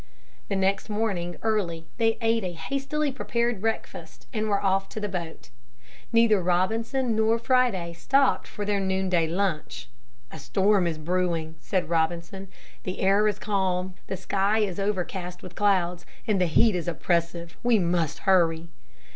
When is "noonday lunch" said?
8.79-9.89